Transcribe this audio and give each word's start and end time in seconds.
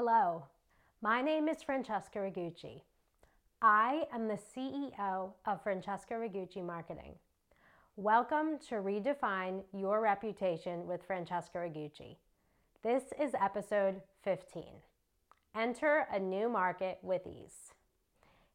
Hello, 0.00 0.44
my 1.02 1.20
name 1.20 1.48
is 1.48 1.60
Francesca 1.60 2.20
Ragucci. 2.20 2.82
I 3.60 4.04
am 4.14 4.28
the 4.28 4.38
CEO 4.38 5.32
of 5.44 5.60
Francesca 5.64 6.14
Ragucci 6.14 6.64
Marketing. 6.64 7.16
Welcome 7.96 8.60
to 8.68 8.76
Redefine 8.76 9.64
Your 9.76 10.00
Reputation 10.00 10.86
with 10.86 11.02
Francesca 11.04 11.58
Ragucci. 11.58 12.14
This 12.84 13.06
is 13.20 13.32
episode 13.42 14.00
15 14.22 14.66
Enter 15.56 16.06
a 16.12 16.20
New 16.20 16.48
Market 16.48 16.98
with 17.02 17.26
Ease. 17.26 17.74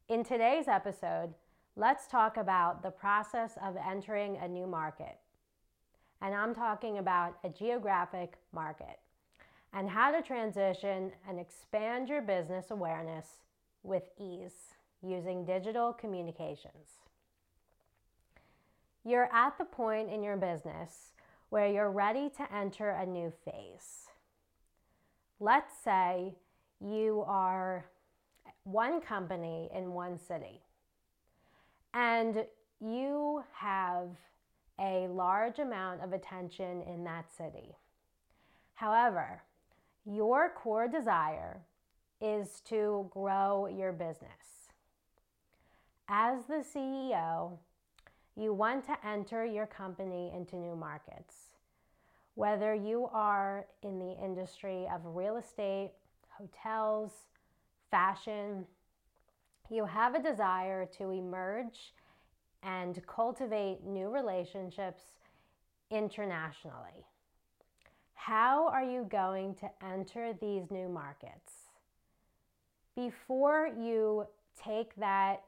In 0.08 0.24
today's 0.24 0.66
episode, 0.66 1.34
let's 1.76 2.06
talk 2.06 2.38
about 2.38 2.82
the 2.82 2.90
process 2.90 3.58
of 3.62 3.76
entering 3.76 4.38
a 4.38 4.48
new 4.48 4.66
market. 4.66 5.18
And 6.22 6.34
I'm 6.34 6.54
talking 6.54 6.96
about 6.96 7.36
a 7.44 7.50
geographic 7.50 8.38
market 8.50 8.98
and 9.74 9.90
how 9.90 10.12
to 10.12 10.22
transition 10.22 11.10
and 11.28 11.40
expand 11.40 12.08
your 12.08 12.22
business 12.22 12.70
awareness 12.70 13.26
with 13.82 14.04
ease 14.18 14.74
using 15.02 15.44
digital 15.44 15.92
communications. 15.92 17.00
You're 19.04 19.28
at 19.32 19.58
the 19.58 19.64
point 19.64 20.10
in 20.10 20.22
your 20.22 20.36
business 20.36 21.12
where 21.50 21.68
you're 21.68 21.90
ready 21.90 22.30
to 22.36 22.54
enter 22.54 22.90
a 22.90 23.04
new 23.04 23.32
phase. 23.44 24.08
Let's 25.40 25.74
say 25.84 26.36
you 26.80 27.24
are 27.26 27.84
one 28.62 29.00
company 29.00 29.68
in 29.74 29.92
one 29.92 30.18
city 30.18 30.62
and 31.92 32.44
you 32.80 33.44
have 33.52 34.08
a 34.80 35.06
large 35.08 35.58
amount 35.58 36.00
of 36.00 36.12
attention 36.12 36.82
in 36.82 37.04
that 37.04 37.26
city. 37.36 37.76
However, 38.74 39.42
your 40.04 40.50
core 40.50 40.88
desire 40.88 41.60
is 42.20 42.60
to 42.68 43.08
grow 43.10 43.66
your 43.66 43.92
business. 43.92 44.70
As 46.08 46.44
the 46.46 46.64
CEO, 46.64 47.58
you 48.36 48.52
want 48.52 48.84
to 48.86 49.06
enter 49.06 49.44
your 49.44 49.66
company 49.66 50.32
into 50.34 50.56
new 50.56 50.76
markets. 50.76 51.34
Whether 52.34 52.74
you 52.74 53.08
are 53.12 53.66
in 53.82 53.98
the 53.98 54.16
industry 54.22 54.86
of 54.92 55.00
real 55.04 55.36
estate, 55.36 55.92
hotels, 56.28 57.12
fashion, 57.90 58.66
you 59.70 59.84
have 59.84 60.14
a 60.14 60.22
desire 60.22 60.84
to 60.98 61.10
emerge 61.10 61.94
and 62.62 63.00
cultivate 63.06 63.84
new 63.84 64.08
relationships 64.08 65.04
internationally. 65.90 67.06
How 68.14 68.68
are 68.68 68.82
you 68.82 69.06
going 69.10 69.54
to 69.56 69.70
enter 69.84 70.32
these 70.40 70.70
new 70.70 70.88
markets? 70.88 71.52
Before 72.96 73.66
you 73.66 74.26
take 74.62 74.94
that 74.96 75.42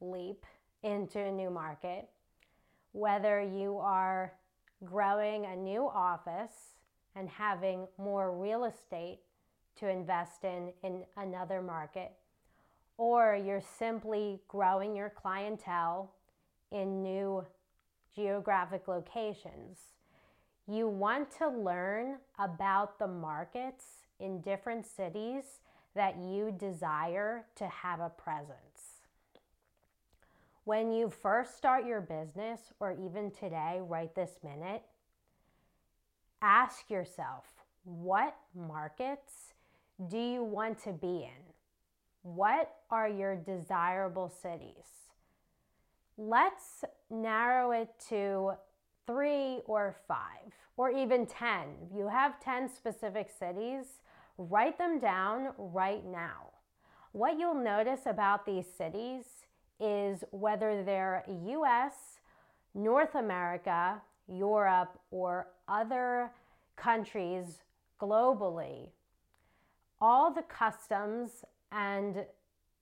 leap 0.00 0.44
into 0.82 1.18
a 1.18 1.32
new 1.32 1.50
market, 1.50 2.08
whether 2.92 3.40
you 3.40 3.78
are 3.78 4.34
growing 4.84 5.46
a 5.46 5.56
new 5.56 5.88
office 5.88 6.76
and 7.16 7.28
having 7.28 7.86
more 7.98 8.36
real 8.36 8.64
estate 8.64 9.20
to 9.76 9.88
invest 9.88 10.44
in 10.44 10.72
in 10.82 11.04
another 11.16 11.62
market, 11.62 12.12
or 12.98 13.34
you're 13.34 13.62
simply 13.78 14.40
growing 14.48 14.94
your 14.94 15.10
clientele 15.10 16.12
in 16.70 17.02
new 17.02 17.44
geographic 18.14 18.86
locations 18.86 19.78
you 20.68 20.88
want 20.88 21.30
to 21.38 21.48
learn 21.48 22.16
about 22.38 22.98
the 22.98 23.06
markets 23.06 23.84
in 24.20 24.40
different 24.40 24.86
cities 24.86 25.60
that 25.94 26.16
you 26.18 26.54
desire 26.58 27.44
to 27.56 27.66
have 27.66 28.00
a 28.00 28.10
presence. 28.10 29.00
When 30.64 30.92
you 30.92 31.10
first 31.10 31.56
start 31.56 31.84
your 31.84 32.00
business, 32.00 32.60
or 32.78 32.92
even 32.92 33.32
today, 33.32 33.80
right 33.82 34.14
this 34.14 34.38
minute, 34.44 34.82
ask 36.40 36.88
yourself 36.88 37.44
what 37.84 38.36
markets 38.54 39.54
do 40.08 40.18
you 40.18 40.44
want 40.44 40.78
to 40.84 40.92
be 40.92 41.24
in? 41.24 41.42
What 42.22 42.72
are 42.90 43.08
your 43.08 43.34
desirable 43.34 44.28
cities? 44.28 44.86
Let's 46.16 46.84
narrow 47.10 47.72
it 47.72 47.88
to 48.08 48.52
three 49.06 49.60
or 49.66 49.96
five, 50.06 50.52
or 50.76 50.90
even 50.90 51.26
10. 51.26 51.60
If 51.90 51.96
you 51.96 52.08
have 52.08 52.40
10 52.40 52.68
specific 52.68 53.30
cities, 53.30 54.00
write 54.38 54.78
them 54.78 54.98
down 54.98 55.52
right 55.58 56.04
now. 56.04 56.50
What 57.12 57.38
you'll 57.38 57.54
notice 57.54 58.06
about 58.06 58.46
these 58.46 58.66
cities 58.66 59.24
is 59.80 60.24
whether 60.30 60.82
they're 60.84 61.24
US, 61.28 62.20
North 62.74 63.14
America, 63.14 64.00
Europe, 64.28 64.98
or 65.10 65.48
other 65.68 66.30
countries 66.76 67.58
globally, 68.00 68.88
all 70.00 70.32
the 70.32 70.42
customs 70.42 71.44
and 71.70 72.24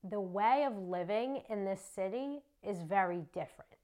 the 0.09 0.21
way 0.21 0.65
of 0.65 0.77
living 0.79 1.43
in 1.51 1.65
this 1.65 1.83
city 1.95 2.41
is 2.63 2.83
very 2.83 3.25
different 3.35 3.80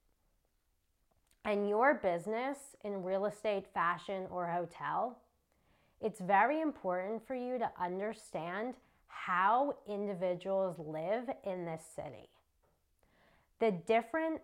and 1.47 1.69
your 1.69 1.95
business 1.95 2.59
in 2.85 3.05
real 3.05 3.25
estate, 3.25 3.67
fashion, 3.73 4.27
or 4.31 4.49
hotel, 4.49 5.17
it's 6.01 6.21
very 6.21 6.61
important 6.61 7.25
for 7.25 7.37
you 7.37 7.57
to 7.59 7.71
understand 7.81 8.75
how 9.07 9.77
individuals 9.89 10.77
live 10.79 11.31
in 11.45 11.65
this 11.65 11.85
city. 11.95 12.29
The 13.61 13.71
different 13.71 14.41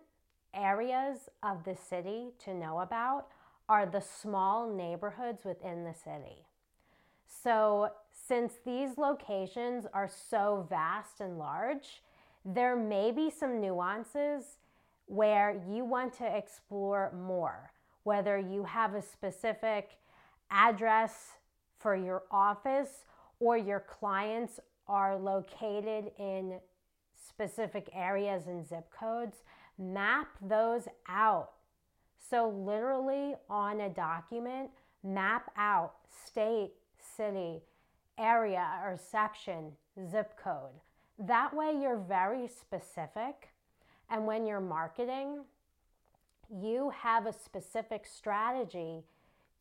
areas 0.53 1.29
of 1.43 1.65
the 1.65 1.75
city 1.75 2.29
to 2.45 2.53
know 2.53 2.79
about 2.79 3.27
are 3.67 3.85
the 3.85 4.01
small 4.01 4.73
neighborhoods 4.73 5.43
within 5.43 5.83
the 5.83 5.93
city. 5.93 6.45
So, 7.27 7.89
since 8.27 8.53
these 8.65 8.97
locations 8.97 9.85
are 9.93 10.09
so 10.29 10.65
vast 10.69 11.19
and 11.19 11.37
large, 11.37 12.01
there 12.45 12.75
may 12.75 13.11
be 13.11 13.29
some 13.29 13.59
nuances 13.59 14.57
where 15.07 15.61
you 15.69 15.85
want 15.85 16.13
to 16.17 16.37
explore 16.37 17.11
more, 17.15 17.71
whether 18.03 18.37
you 18.37 18.63
have 18.63 18.95
a 18.95 19.01
specific 19.01 19.97
address 20.49 21.31
for 21.79 21.95
your 21.95 22.23
office 22.31 23.05
or 23.39 23.57
your 23.57 23.81
clients 23.81 24.59
are 24.87 25.17
located 25.17 26.11
in 26.17 26.59
specific 27.27 27.89
areas 27.93 28.47
and 28.47 28.65
zip 28.67 28.85
codes, 28.91 29.43
map 29.77 30.27
those 30.41 30.87
out. 31.07 31.51
So, 32.29 32.49
literally 32.49 33.35
on 33.49 33.81
a 33.81 33.89
document, 33.89 34.69
map 35.03 35.51
out 35.57 35.93
state, 36.25 36.71
city, 37.17 37.61
area, 38.17 38.79
or 38.83 38.97
section, 38.97 39.73
zip 40.09 40.37
code. 40.41 40.79
That 41.19 41.53
way, 41.53 41.73
you're 41.79 41.97
very 41.97 42.47
specific 42.47 43.49
and 44.13 44.27
when 44.27 44.45
you're 44.45 44.61
marketing, 44.61 45.39
you 46.47 46.91
have 46.91 47.25
a 47.25 47.33
specific 47.33 48.05
strategy 48.05 49.03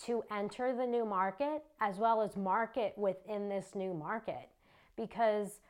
to 0.04 0.22
enter 0.30 0.76
the 0.76 0.86
new 0.86 1.06
market 1.06 1.64
as 1.80 1.96
well 1.96 2.20
as 2.20 2.36
market 2.36 2.92
within 2.98 3.48
this 3.48 3.74
new 3.74 3.94
market. 3.94 4.50
Because 4.94 5.60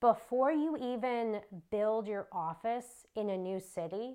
before 0.00 0.52
you 0.52 0.78
even 0.78 1.40
build 1.70 2.08
your 2.08 2.28
office 2.32 3.06
in 3.14 3.28
a 3.28 3.36
new 3.36 3.60
city, 3.60 4.14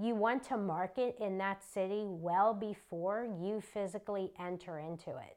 you 0.00 0.14
want 0.14 0.44
to 0.44 0.56
market 0.56 1.16
in 1.20 1.36
that 1.38 1.64
city 1.64 2.04
well 2.06 2.54
before 2.54 3.26
you 3.42 3.60
physically 3.60 4.30
enter 4.38 4.78
into 4.78 5.10
it. 5.10 5.36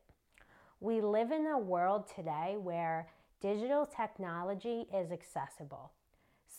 We 0.79 1.01
live 1.01 1.31
in 1.31 1.47
a 1.47 1.57
world 1.57 2.07
today 2.15 2.55
where 2.59 3.07
digital 3.41 3.87
technology 3.87 4.85
is 4.93 5.11
accessible. 5.11 5.91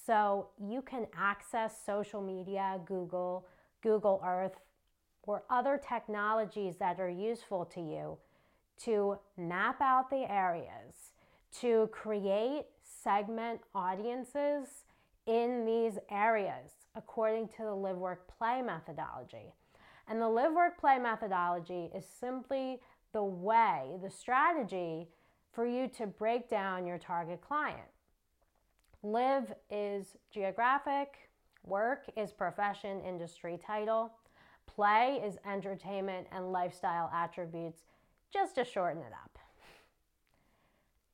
So 0.06 0.48
you 0.58 0.82
can 0.82 1.06
access 1.16 1.74
social 1.84 2.20
media, 2.20 2.80
Google, 2.86 3.46
Google 3.82 4.20
Earth, 4.26 4.56
or 5.24 5.44
other 5.48 5.80
technologies 5.86 6.76
that 6.78 6.98
are 6.98 7.08
useful 7.08 7.64
to 7.66 7.80
you 7.80 8.18
to 8.84 9.18
map 9.36 9.80
out 9.80 10.10
the 10.10 10.30
areas, 10.30 11.12
to 11.60 11.88
create 11.92 12.64
segment 12.82 13.60
audiences 13.74 14.84
in 15.26 15.64
these 15.64 15.98
areas 16.10 16.72
according 16.96 17.48
to 17.48 17.62
the 17.62 17.74
live, 17.74 17.96
work, 17.96 18.26
play 18.38 18.60
methodology. 18.60 19.54
And 20.08 20.20
the 20.20 20.28
live, 20.28 20.52
work, 20.52 20.78
play 20.80 20.98
methodology 20.98 21.90
is 21.94 22.04
simply 22.04 22.80
the 23.12 23.22
way, 23.22 23.92
the 24.02 24.10
strategy 24.10 25.08
for 25.52 25.66
you 25.66 25.88
to 25.96 26.06
break 26.06 26.48
down 26.50 26.86
your 26.86 26.98
target 26.98 27.40
client. 27.40 27.88
Live 29.02 29.52
is 29.68 30.16
geographic, 30.30 31.28
work 31.64 32.04
is 32.16 32.30
profession, 32.32 33.00
industry, 33.00 33.58
title, 33.64 34.12
play 34.66 35.20
is 35.24 35.38
entertainment 35.44 36.28
and 36.30 36.52
lifestyle 36.52 37.10
attributes, 37.12 37.80
just 38.32 38.54
to 38.54 38.64
shorten 38.64 39.02
it 39.02 39.12
up. 39.12 39.38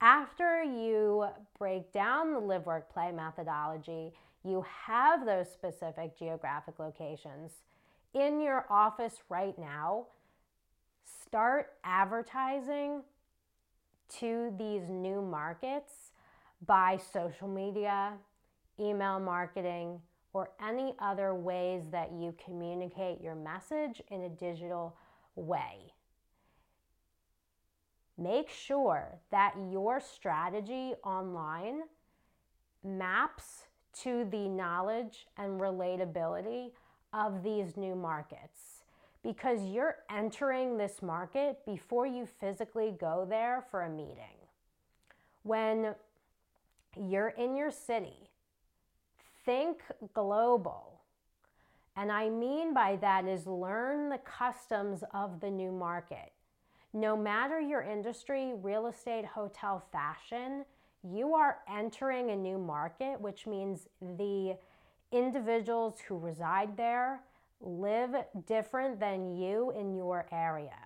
After 0.00 0.62
you 0.62 1.26
break 1.58 1.90
down 1.90 2.32
the 2.34 2.38
live, 2.38 2.66
work, 2.66 2.92
play 2.92 3.10
methodology, 3.10 4.12
you 4.44 4.64
have 4.86 5.24
those 5.24 5.50
specific 5.50 6.16
geographic 6.16 6.78
locations 6.78 7.52
in 8.14 8.40
your 8.40 8.66
office 8.70 9.22
right 9.28 9.58
now. 9.58 10.06
Start 11.04 11.72
advertising 11.84 13.02
to 14.20 14.52
these 14.58 14.88
new 14.88 15.20
markets 15.20 16.07
by 16.66 16.98
social 17.12 17.48
media, 17.48 18.14
email 18.80 19.20
marketing, 19.20 20.00
or 20.32 20.50
any 20.64 20.94
other 20.98 21.34
ways 21.34 21.84
that 21.90 22.12
you 22.12 22.34
communicate 22.44 23.20
your 23.20 23.34
message 23.34 24.02
in 24.10 24.22
a 24.22 24.28
digital 24.28 24.96
way. 25.34 25.92
Make 28.16 28.50
sure 28.50 29.20
that 29.30 29.54
your 29.70 30.00
strategy 30.00 30.94
online 31.04 31.82
maps 32.84 33.66
to 34.02 34.26
the 34.30 34.48
knowledge 34.48 35.26
and 35.36 35.60
relatability 35.60 36.70
of 37.12 37.42
these 37.42 37.76
new 37.76 37.94
markets 37.94 38.82
because 39.22 39.62
you're 39.64 39.96
entering 40.10 40.76
this 40.76 41.02
market 41.02 41.58
before 41.66 42.06
you 42.06 42.26
physically 42.26 42.94
go 43.00 43.26
there 43.28 43.64
for 43.70 43.82
a 43.82 43.90
meeting. 43.90 44.36
When 45.42 45.94
you're 47.00 47.28
in 47.28 47.56
your 47.56 47.70
city, 47.70 48.30
think 49.44 49.82
global. 50.14 51.00
And 51.96 52.12
I 52.12 52.28
mean 52.28 52.74
by 52.74 52.96
that 53.00 53.26
is 53.26 53.46
learn 53.46 54.08
the 54.08 54.18
customs 54.18 55.02
of 55.12 55.40
the 55.40 55.50
new 55.50 55.72
market. 55.72 56.32
No 56.92 57.16
matter 57.16 57.60
your 57.60 57.82
industry, 57.82 58.52
real 58.54 58.86
estate, 58.86 59.24
hotel, 59.24 59.82
fashion, 59.92 60.64
you 61.02 61.34
are 61.34 61.58
entering 61.72 62.30
a 62.30 62.36
new 62.36 62.58
market, 62.58 63.20
which 63.20 63.46
means 63.46 63.88
the 64.00 64.56
individuals 65.12 65.98
who 66.06 66.18
reside 66.18 66.76
there 66.76 67.20
live 67.60 68.14
different 68.46 69.00
than 69.00 69.36
you 69.36 69.72
in 69.78 69.94
your 69.94 70.26
area. 70.30 70.78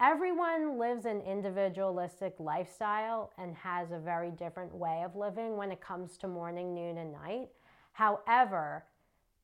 Everyone 0.00 0.76
lives 0.76 1.04
an 1.04 1.20
individualistic 1.20 2.34
lifestyle 2.40 3.30
and 3.38 3.54
has 3.54 3.92
a 3.92 3.98
very 3.98 4.32
different 4.32 4.74
way 4.74 5.02
of 5.04 5.14
living 5.14 5.56
when 5.56 5.70
it 5.70 5.80
comes 5.80 6.18
to 6.18 6.26
morning, 6.26 6.74
noon, 6.74 6.98
and 6.98 7.12
night. 7.12 7.48
However, 7.92 8.86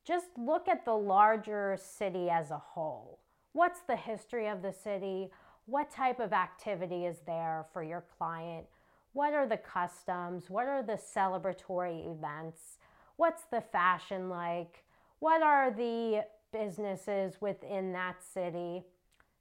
just 0.05 0.27
look 0.37 0.67
at 0.67 0.85
the 0.85 0.97
larger 0.97 1.79
city 1.81 2.29
as 2.31 2.51
a 2.51 2.59
whole. 2.59 3.21
What's 3.53 3.83
the 3.83 3.95
history 3.95 4.49
of 4.49 4.61
the 4.61 4.73
city? 4.73 5.31
What 5.67 5.89
type 5.89 6.19
of 6.19 6.33
activity 6.33 7.07
is 7.07 7.19
there 7.27 7.67
for 7.73 7.85
your 7.85 8.05
client? 8.19 8.67
What 9.13 9.35
are 9.35 9.47
the 9.47 9.57
customs? 9.57 10.51
What 10.51 10.67
are 10.67 10.83
the 10.83 10.99
celebratory 10.99 12.11
events? 12.11 12.79
What's 13.17 13.45
the 13.45 13.61
fashion 13.61 14.29
like? 14.29 14.83
What 15.21 15.43
are 15.43 15.71
the 15.71 16.25
businesses 16.53 17.41
within 17.41 17.93
that 17.93 18.17
city? 18.25 18.85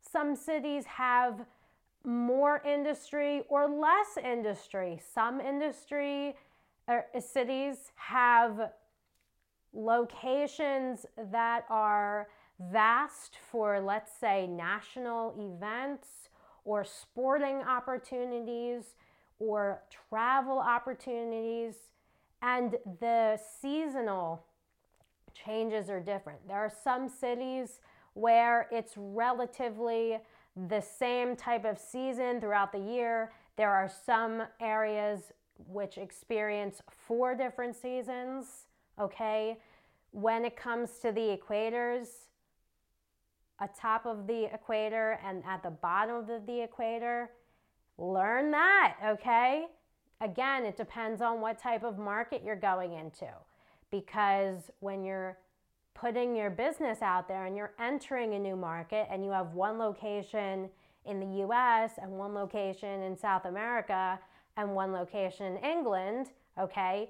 Some 0.01 0.35
cities 0.35 0.85
have 0.85 1.45
more 2.03 2.61
industry 2.65 3.43
or 3.49 3.67
less 3.67 4.17
industry. 4.23 4.99
Some 5.13 5.41
industry 5.41 6.35
uh, 6.87 7.01
cities 7.19 7.91
have 7.95 8.71
locations 9.73 11.05
that 11.31 11.65
are 11.69 12.27
vast 12.71 13.37
for, 13.51 13.79
let's 13.79 14.11
say, 14.19 14.47
national 14.47 15.35
events 15.37 16.29
or 16.65 16.83
sporting 16.83 17.57
opportunities 17.57 18.95
or 19.39 19.83
travel 20.09 20.59
opportunities. 20.59 21.75
And 22.41 22.77
the 22.99 23.39
seasonal 23.61 24.45
changes 25.33 25.89
are 25.89 25.99
different. 25.99 26.47
There 26.47 26.57
are 26.57 26.71
some 26.83 27.07
cities 27.07 27.79
where 28.13 28.67
it's 28.71 28.93
relatively 28.95 30.19
the 30.67 30.81
same 30.81 31.35
type 31.35 31.65
of 31.65 31.77
season 31.77 32.39
throughout 32.39 32.71
the 32.71 32.79
year. 32.79 33.31
There 33.55 33.71
are 33.71 33.89
some 34.05 34.43
areas 34.59 35.31
which 35.67 35.97
experience 35.97 36.81
four 36.89 37.35
different 37.35 37.75
seasons, 37.75 38.65
okay? 38.99 39.57
When 40.11 40.45
it 40.45 40.55
comes 40.55 40.99
to 41.01 41.11
the 41.11 41.37
equators, 41.37 42.07
atop 43.61 44.05
of 44.05 44.25
the 44.27 44.45
equator 44.53 45.19
and 45.25 45.43
at 45.45 45.63
the 45.63 45.69
bottom 45.69 46.15
of 46.15 46.45
the, 46.45 46.61
equator, 46.61 47.29
learn 47.97 48.51
that, 48.51 48.95
okay? 49.05 49.65
Again, 50.21 50.65
it 50.65 50.77
depends 50.77 51.21
on 51.21 51.41
what 51.41 51.59
type 51.59 51.83
of 51.83 51.97
market 51.97 52.41
you're 52.43 52.55
going 52.55 52.93
into 52.93 53.27
because 53.91 54.69
when 54.79 55.03
you're 55.03 55.37
putting 55.93 56.35
your 56.35 56.49
business 56.49 57.01
out 57.01 57.27
there 57.27 57.45
and 57.45 57.57
you're 57.57 57.73
entering 57.79 58.33
a 58.33 58.39
new 58.39 58.55
market 58.55 59.07
and 59.11 59.23
you 59.23 59.31
have 59.31 59.53
one 59.53 59.77
location 59.77 60.69
in 61.05 61.19
the 61.19 61.43
US 61.43 61.93
and 62.01 62.11
one 62.11 62.33
location 62.33 63.03
in 63.03 63.17
South 63.17 63.45
America 63.45 64.19
and 64.57 64.75
one 64.75 64.91
location 64.91 65.57
in 65.57 65.63
England, 65.63 66.27
okay, 66.59 67.09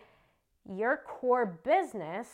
your 0.70 0.98
core 1.06 1.60
business, 1.64 2.28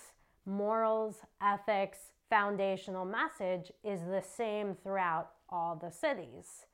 morals, 0.46 1.18
ethics, 1.42 2.12
foundational 2.30 3.06
message 3.06 3.72
is 3.84 4.02
the 4.02 4.22
same 4.22 4.76
throughout 4.84 5.32
all 5.50 5.76
the 5.76 5.92
cities. 5.92 6.66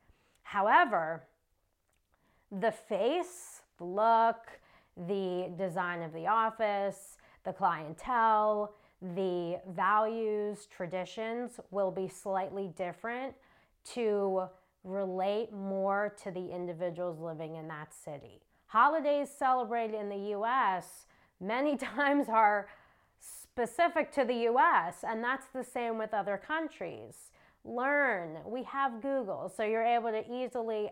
However, 0.44 1.24
the 2.52 2.72
face, 2.72 3.62
the 3.78 3.86
look, 3.86 4.60
the 4.98 5.52
design 5.58 6.02
of 6.02 6.14
the 6.14 6.28
office, 6.28 7.18
the 7.44 7.54
clientele, 7.54 8.74
the 9.02 9.60
values, 9.70 10.68
traditions 10.68 11.60
will 11.72 11.92
be 11.92 12.08
slightly 12.08 12.72
different 12.78 13.34
to 13.94 14.44
relate 14.84 15.52
more 15.52 16.16
to 16.24 16.32
the 16.32 16.50
individuals 16.52 17.20
living 17.20 17.56
in 17.56 17.68
that 17.68 17.94
city. 17.94 18.42
Holidays 18.68 19.30
celebrated 19.30 20.00
in 20.00 20.10
the 20.10 20.32
US 20.38 21.06
many 21.40 21.76
times 21.96 22.28
are 22.30 22.68
specific 23.20 24.12
to 24.14 24.24
the 24.24 24.48
US, 24.50 25.04
and 25.04 25.24
that's 25.24 25.48
the 25.48 25.64
same 25.64 25.98
with 25.98 26.14
other 26.14 26.38
countries. 26.38 27.32
Learn. 27.64 28.38
We 28.46 28.64
have 28.64 29.02
Google, 29.02 29.52
so 29.56 29.64
you're 29.64 29.84
able 29.84 30.12
to 30.12 30.24
easily 30.32 30.90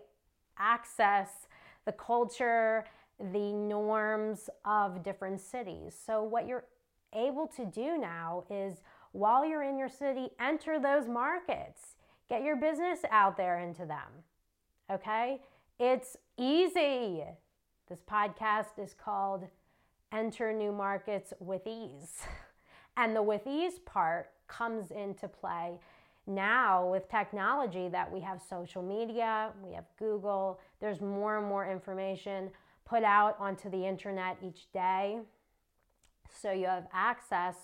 access 0.58 1.48
the 1.86 1.92
culture, 1.94 2.86
the 3.32 3.54
norms 3.54 4.50
of 4.66 5.04
different 5.04 5.42
cities. 5.42 5.96
So, 6.06 6.22
what 6.22 6.48
you're 6.48 6.66
able 7.14 7.48
to 7.48 7.66
do 7.66 7.98
now 7.98 8.44
is 8.50 8.82
while 9.12 9.46
you're 9.46 9.64
in 9.64 9.78
your 9.78 9.90
city, 9.90 10.30
enter 10.40 10.80
those 10.80 11.08
markets, 11.08 11.96
get 12.30 12.44
your 12.44 12.56
business 12.56 13.00
out 13.10 13.38
there 13.38 13.60
into 13.60 13.86
them. 13.86 14.24
Okay? 14.92 15.42
It's 15.80 16.18
easy. 16.38 17.24
This 17.88 18.00
podcast 18.10 18.78
is 18.78 18.94
called 18.94 19.46
Enter 20.12 20.54
New 20.54 20.72
Markets 20.72 21.34
with 21.40 21.66
Ease. 21.66 22.22
And 22.98 23.16
the 23.16 23.24
with 23.24 23.48
ease 23.48 23.80
part 23.86 24.32
comes 24.50 24.92
into 24.92 25.30
play 25.30 25.80
now 26.30 26.86
with 26.86 27.10
technology 27.10 27.88
that 27.90 28.12
we 28.12 28.20
have 28.22 28.42
social 28.42 28.84
media, 28.84 29.52
we 29.64 29.74
have 29.74 29.86
Google, 29.98 30.60
there's 30.80 31.02
more 31.02 31.38
and 31.38 31.48
more 31.48 31.70
information 31.70 32.52
put 32.86 33.04
out 33.04 33.36
onto 33.40 33.70
the 33.70 33.86
internet 33.86 34.38
each 34.44 34.72
day. 34.72 35.20
So 36.42 36.52
you 36.52 36.66
have 36.66 36.88
access, 36.94 37.56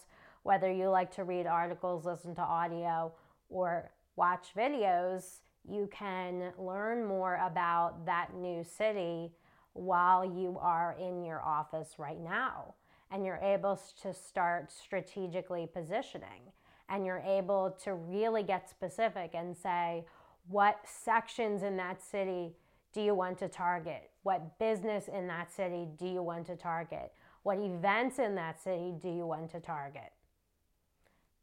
whether 0.44 0.72
you 0.72 0.90
like 0.90 1.14
to 1.16 1.24
read 1.24 1.48
articles, 1.48 2.06
listen 2.06 2.36
to 2.36 2.42
audio, 2.42 3.14
or 3.50 3.92
watch 4.16 4.50
videos, 4.56 5.40
you 5.68 5.90
can 5.92 6.54
learn 6.58 7.06
more 7.06 7.36
about 7.36 8.06
that 8.06 8.36
new 8.36 8.64
city 8.64 9.32
while 9.74 10.24
you 10.24 10.58
are 10.62 10.96
in 11.00 11.24
your 11.24 11.42
office 11.44 11.96
right 11.98 12.20
now. 12.20 12.76
And 13.12 13.26
you're 13.26 13.42
able 13.42 13.80
to 14.02 14.14
start 14.14 14.72
strategically 14.72 15.68
positioning. 15.72 16.52
And 16.90 17.06
you're 17.06 17.24
able 17.26 17.76
to 17.84 17.94
really 17.96 18.44
get 18.44 18.70
specific 18.70 19.32
and 19.34 19.56
say, 19.56 20.06
what 20.48 20.80
sections 20.86 21.64
in 21.64 21.78
that 21.78 22.02
city 22.02 22.54
do 22.94 23.02
you 23.02 23.16
want 23.16 23.38
to 23.40 23.48
target? 23.48 24.12
What 24.24 24.58
business 24.60 25.08
in 25.08 25.28
that 25.28 25.52
city 25.52 25.88
do 25.98 26.08
you 26.08 26.22
want 26.22 26.46
to 26.48 26.56
target? 26.56 27.12
What 27.46 27.60
events 27.60 28.18
in 28.18 28.34
that 28.36 28.60
city 28.60 28.92
do 29.00 29.08
you 29.08 29.28
want 29.28 29.52
to 29.52 29.60
target? 29.60 30.12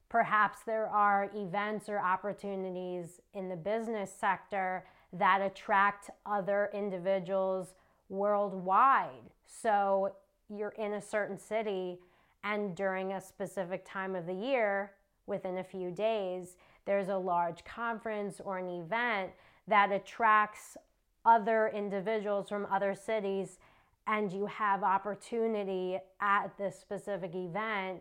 Perhaps 0.09 0.59
there 0.67 0.89
are 0.89 1.31
events 1.33 1.89
or 1.89 2.01
opportunities 2.01 3.21
in 3.35 3.49
the 3.49 3.55
business 3.55 4.13
sector 4.13 4.85
that 5.13 5.41
attract 5.41 6.11
other 6.27 6.71
individuals 6.75 7.75
worldwide. 8.09 9.31
So 9.47 10.17
you're 10.49 10.75
in 10.77 10.95
a 10.95 11.01
certain 11.01 11.39
city, 11.39 12.01
and 12.43 12.75
during 12.75 13.13
a 13.13 13.21
specific 13.21 13.85
time 13.89 14.17
of 14.17 14.27
the 14.27 14.35
year, 14.35 14.95
within 15.27 15.59
a 15.59 15.65
few 15.65 15.93
days, 15.93 16.57
there's 16.85 17.11
a 17.11 17.17
large 17.17 17.63
conference 17.63 18.41
or 18.45 18.59
an 18.59 18.69
event 18.69 19.31
that 19.69 19.93
attracts 19.93 20.77
other 21.25 21.71
individuals 21.73 22.49
from 22.49 22.67
other 22.73 22.93
cities 22.93 23.61
and 24.07 24.33
you 24.33 24.47
have 24.47 24.83
opportunity 24.83 25.99
at 26.21 26.57
this 26.59 26.79
specific 26.79 27.35
event 27.35 28.01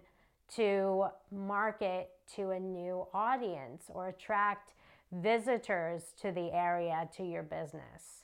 to 0.56 1.06
market 1.32 2.10
to 2.36 2.52
a 2.52 2.60
new 2.60 3.08
audience 3.14 3.86
or 3.90 4.10
attract 4.10 4.74
visitors 5.12 6.14
to 6.22 6.32
the 6.32 6.52
area 6.54 7.08
to 7.16 7.24
your 7.24 7.44
business. 7.44 8.24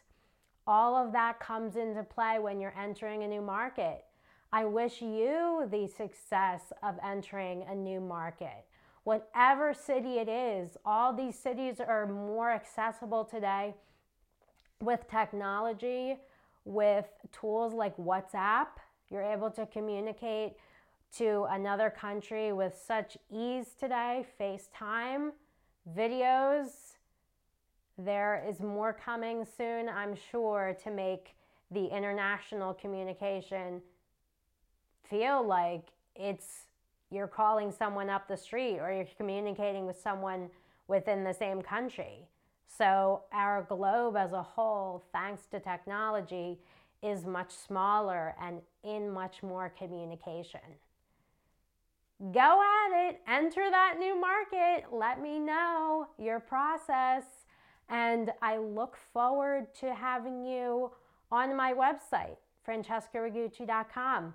All 0.65 0.95
of 0.95 1.13
that 1.13 1.39
comes 1.39 1.75
into 1.75 2.03
play 2.03 2.39
when 2.39 2.59
you're 2.59 2.77
entering 2.77 3.23
a 3.23 3.27
new 3.27 3.41
market. 3.41 4.03
I 4.51 4.65
wish 4.65 5.01
you 5.01 5.67
the 5.71 5.87
success 5.87 6.73
of 6.81 6.95
entering 7.03 7.63
a 7.69 7.75
new 7.75 7.99
market. 7.99 8.65
Whatever 9.03 9.73
city 9.73 10.19
it 10.19 10.27
is, 10.27 10.77
all 10.85 11.13
these 11.13 11.37
cities 11.37 11.79
are 11.79 12.05
more 12.05 12.51
accessible 12.51 13.23
today 13.23 13.75
with 14.81 15.09
technology, 15.09 16.17
with 16.67 17.05
tools 17.31 17.73
like 17.73 17.95
WhatsApp. 17.97 18.67
You're 19.09 19.23
able 19.23 19.49
to 19.51 19.65
communicate 19.65 20.53
to 21.17 21.47
another 21.49 21.89
country 21.89 22.51
with 22.51 22.77
such 22.85 23.17
ease 23.31 23.73
today, 23.79 24.25
FaceTime, 24.39 25.31
videos. 25.95 26.67
There 27.97 28.43
is 28.47 28.59
more 28.59 28.93
coming 28.93 29.45
soon, 29.45 29.89
I'm 29.89 30.15
sure, 30.29 30.77
to 30.83 30.91
make 30.91 31.35
the 31.71 31.85
international 31.85 32.73
communication 32.73 33.81
feel 35.09 35.45
like 35.45 35.87
it's 36.15 36.65
you're 37.09 37.27
calling 37.27 37.71
someone 37.71 38.09
up 38.09 38.27
the 38.27 38.35
street 38.35 38.79
or 38.79 38.91
you're 38.91 39.07
communicating 39.15 39.85
with 39.85 39.99
someone 39.99 40.49
within 40.87 41.23
the 41.23 41.33
same 41.33 41.61
country. 41.61 42.27
So, 42.67 43.23
our 43.31 43.63
globe 43.63 44.15
as 44.17 44.33
a 44.33 44.43
whole, 44.43 45.03
thanks 45.11 45.45
to 45.47 45.59
technology, 45.59 46.59
is 47.01 47.25
much 47.25 47.51
smaller 47.51 48.35
and 48.41 48.61
in 48.83 49.09
much 49.09 49.41
more 49.41 49.73
communication. 49.77 50.59
Go 52.19 52.61
at 52.61 53.09
it, 53.09 53.21
enter 53.27 53.69
that 53.69 53.95
new 53.99 54.19
market, 54.19 54.85
let 54.91 55.21
me 55.21 55.39
know 55.39 56.07
your 56.17 56.39
process, 56.39 57.23
and 57.89 58.31
I 58.41 58.57
look 58.57 58.97
forward 59.13 59.73
to 59.81 59.93
having 59.93 60.43
you 60.43 60.91
on 61.31 61.55
my 61.55 61.73
website, 61.73 62.37
francescaragucci.com, 62.67 64.33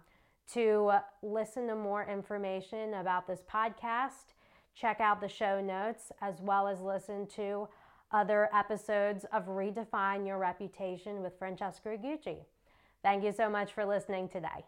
to 0.55 0.93
listen 1.23 1.67
to 1.67 1.75
more 1.75 2.05
information 2.05 2.95
about 2.95 3.27
this 3.27 3.43
podcast, 3.53 4.35
check 4.75 5.01
out 5.01 5.21
the 5.21 5.29
show 5.29 5.61
notes, 5.61 6.13
as 6.21 6.41
well 6.41 6.69
as 6.69 6.81
listen 6.81 7.27
to 7.35 7.69
other 8.13 8.49
episodes 8.55 9.25
of 9.33 9.47
Redefine 9.47 10.27
Your 10.27 10.39
Reputation 10.39 11.23
with 11.23 11.39
Francesca 11.39 11.89
Ragucci. 11.89 12.39
Thank 13.03 13.25
you 13.25 13.33
so 13.33 13.49
much 13.49 13.73
for 13.73 13.85
listening 13.85 14.29
today. 14.29 14.65